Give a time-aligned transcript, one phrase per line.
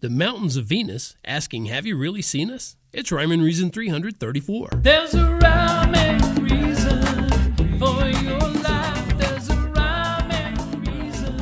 [0.00, 2.76] The Mountains of Venus asking, Have you really seen us?
[2.92, 4.68] It's Rhyme and Reason 334.
[4.76, 9.18] There's a rhyme and reason for your life.
[9.18, 11.36] There's a rhyme and reason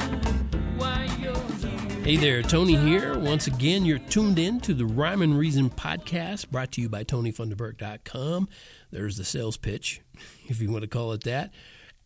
[0.79, 2.03] why you're here.
[2.03, 3.19] Hey there, Tony here.
[3.19, 7.05] Once again, you're tuned in to the Rhyme and Reason podcast brought to you by
[7.05, 8.49] TonyFunderberg.com.
[8.91, 10.01] There's the sales pitch,
[10.49, 11.53] if you want to call it that,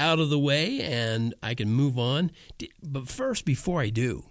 [0.00, 2.32] out of the way, and I can move on.
[2.82, 4.24] But first, before I do,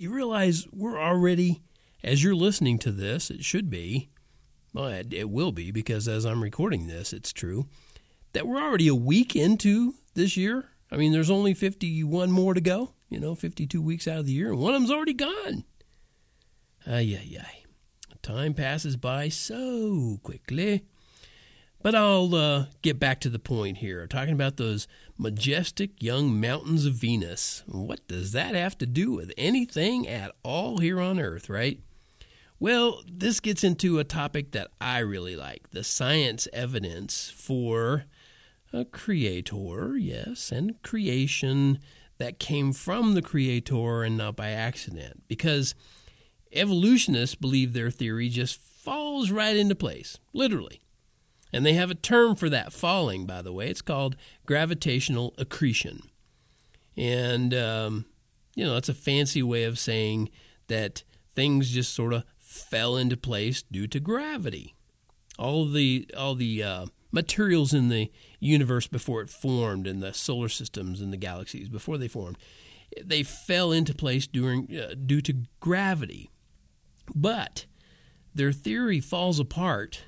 [0.00, 1.62] you realize we're already,
[2.02, 4.10] as you're listening to this, it should be,
[4.72, 7.66] well, it, it will be because as I'm recording this, it's true,
[8.32, 10.70] that we're already a week into this year.
[10.90, 14.32] I mean, there's only 51 more to go, you know, 52 weeks out of the
[14.32, 15.64] year, and one of them's already gone.
[16.86, 17.64] Ay, ay, ay.
[18.22, 20.84] Time passes by so quickly.
[21.82, 26.84] But I'll uh, get back to the point here, talking about those majestic young mountains
[26.84, 27.62] of Venus.
[27.66, 31.80] What does that have to do with anything at all here on Earth, right?
[32.58, 38.04] Well, this gets into a topic that I really like the science evidence for
[38.74, 41.78] a creator, yes, and creation
[42.18, 45.22] that came from the creator and not by accident.
[45.26, 45.74] Because
[46.52, 50.82] evolutionists believe their theory just falls right into place, literally.
[51.52, 53.68] And they have a term for that falling, by the way.
[53.68, 56.02] It's called gravitational accretion.
[56.96, 58.06] And, um,
[58.54, 60.30] you know, it's a fancy way of saying
[60.68, 61.02] that
[61.34, 64.74] things just sort of fell into place due to gravity.
[65.38, 70.48] All the, all the uh, materials in the universe before it formed, and the solar
[70.48, 72.38] systems and the galaxies before they formed,
[73.02, 76.30] they fell into place during, uh, due to gravity.
[77.14, 77.66] But
[78.34, 80.04] their theory falls apart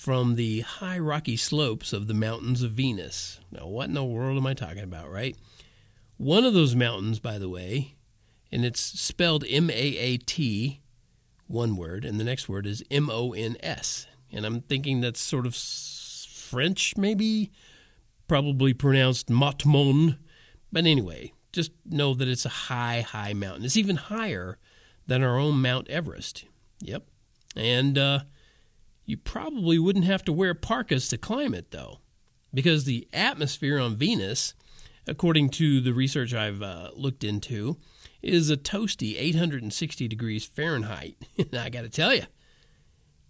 [0.00, 3.38] from the high rocky slopes of the mountains of Venus.
[3.52, 5.36] Now, what in the world am I talking about, right?
[6.16, 7.96] One of those mountains, by the way,
[8.50, 10.80] and it's spelled M A A T,
[11.48, 14.06] one word, and the next word is M O N S.
[14.32, 17.50] And I'm thinking that's sort of French, maybe,
[18.26, 20.16] probably pronounced Matmon.
[20.72, 23.66] But anyway, just know that it's a high, high mountain.
[23.66, 24.56] It's even higher
[25.06, 26.46] than our own Mount Everest.
[26.80, 27.02] Yep.
[27.54, 28.20] And, uh,
[29.10, 31.98] you probably wouldn't have to wear parkas to climb it, though,
[32.54, 34.54] because the atmosphere on Venus,
[35.04, 37.76] according to the research I've uh, looked into,
[38.22, 41.16] is a toasty 860 degrees Fahrenheit.
[41.38, 42.22] and I got to tell you,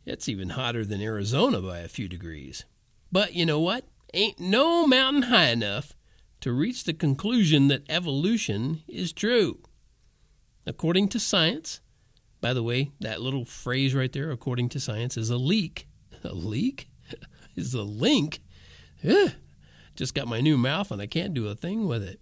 [0.04, 2.66] it's even hotter than Arizona by a few degrees.
[3.10, 3.86] But you know what?
[4.12, 5.94] Ain't no mountain high enough
[6.40, 9.62] to reach the conclusion that evolution is true.
[10.66, 11.80] According to science,
[12.40, 15.86] by the way, that little phrase right there, according to science, is a leak.
[16.24, 16.90] A leak?
[17.56, 18.40] is a link?
[19.94, 22.20] Just got my new mouth and I can't do a thing with it.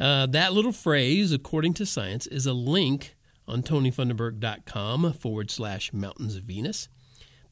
[0.00, 3.14] Uh, that little phrase, according to science, is a link
[3.48, 6.88] on tonyfunderberg.com forward slash mountains of Venus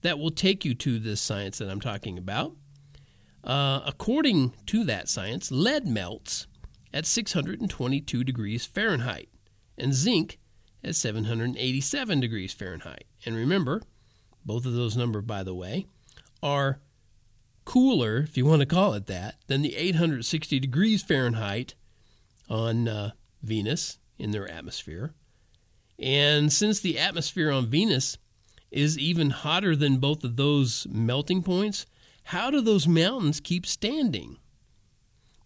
[0.03, 2.53] that will take you to this science that I'm talking about.
[3.43, 6.47] Uh, according to that science, lead melts
[6.93, 9.29] at 622 degrees Fahrenheit
[9.77, 10.39] and zinc
[10.85, 13.05] at 787 degrees Fahrenheit.
[13.25, 13.83] And remember,
[14.45, 15.87] both of those numbers, by the way,
[16.43, 16.81] are
[17.65, 21.75] cooler, if you want to call it that, than the 860 degrees Fahrenheit
[22.49, 23.11] on uh,
[23.43, 25.15] Venus in their atmosphere.
[25.99, 28.19] And since the atmosphere on Venus
[28.71, 31.87] is even hotter than both of those melting points,
[32.25, 34.39] how do those mountains keep standing?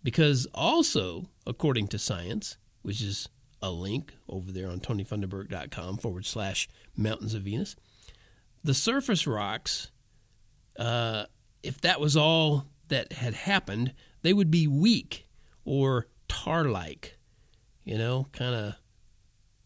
[0.03, 3.29] Because also, according to science, which is
[3.63, 7.77] a link over there on tonyfunderberg.com forward slash mountains of Venus.
[8.63, 9.91] The surface rocks,
[10.79, 11.25] uh,
[11.63, 15.27] if that was all that had happened, they would be weak
[15.65, 17.19] or tar like,
[17.85, 18.75] you know, kind of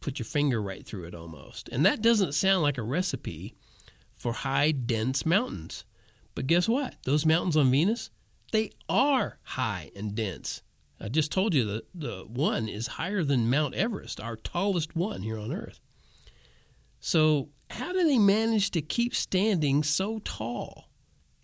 [0.00, 1.68] put your finger right through it almost.
[1.68, 3.54] And that doesn't sound like a recipe
[4.12, 5.84] for high, dense mountains.
[6.34, 6.96] But guess what?
[7.04, 8.10] Those mountains on Venus,
[8.52, 10.62] they are high and dense.
[11.02, 15.22] I just told you that the one is higher than Mount Everest, our tallest one
[15.22, 15.80] here on Earth.
[17.00, 20.88] So, how do they manage to keep standing so tall?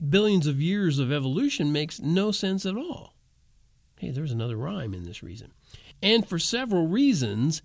[0.07, 3.17] Billions of years of evolution makes no sense at all.
[3.99, 5.53] Hey, there's another rhyme in this reason.
[6.01, 7.61] And for several reasons,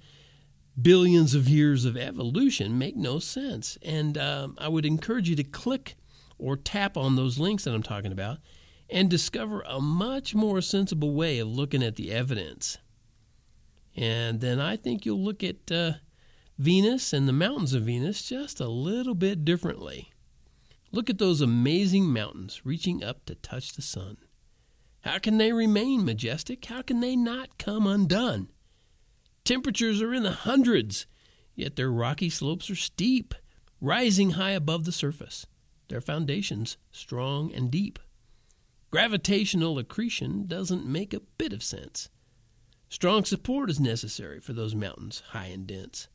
[0.82, 3.78] billions of years of evolution make no sense.
[3.84, 5.96] And um, I would encourage you to click
[6.40, 8.40] or tap on those links that I'm talking about
[8.94, 12.78] and discover a much more sensible way of looking at the evidence.
[13.96, 15.94] And then I think you'll look at uh,
[16.60, 20.12] Venus and the mountains of Venus just a little bit differently.
[20.92, 24.18] Look at those amazing mountains reaching up to touch the sun.
[25.02, 26.64] How can they remain majestic?
[26.66, 28.50] How can they not come undone?
[29.44, 31.08] Temperatures are in the hundreds,
[31.56, 33.34] yet their rocky slopes are steep,
[33.82, 35.48] rising high above the surface,
[35.88, 37.98] their foundations strong and deep.
[38.94, 42.10] Gravitational accretion doesn't make a bit of sense.
[42.90, 46.10] Strong support is necessary for those mountains high and dense.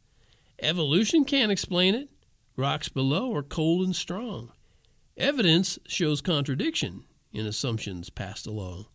[0.62, 2.08] Evolution can't explain it.
[2.54, 4.52] Rocks below are cold and strong.
[5.16, 7.02] Evidence shows contradiction
[7.32, 8.86] in assumptions passed along.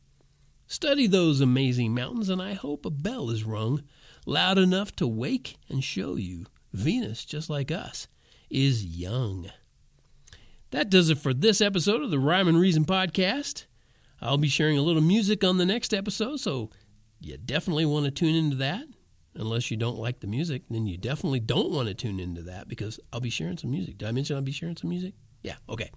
[0.66, 3.84] Study those amazing mountains, and I hope a bell is rung
[4.26, 8.08] loud enough to wake and show you Venus, just like us,
[8.50, 9.52] is young.
[10.72, 13.66] That does it for this episode of the Rhyme and Reason podcast.
[14.22, 16.70] I'll be sharing a little music on the next episode, so
[17.20, 18.86] you definitely want to tune into that.
[19.36, 22.68] Unless you don't like the music, then you definitely don't want to tune into that
[22.68, 23.98] because I'll be sharing some music.
[23.98, 25.16] Did I mention I'll be sharing some music?
[25.42, 25.90] Yeah, okay.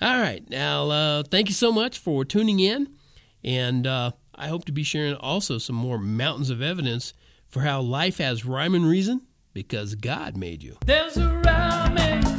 [0.00, 0.48] All right.
[0.48, 2.94] Now, uh, thank you so much for tuning in.
[3.42, 7.12] And uh, I hope to be sharing also some more mountains of evidence
[7.48, 9.22] for how life has rhyme and reason
[9.52, 10.76] because God made you.
[10.86, 12.33] There's a rhyme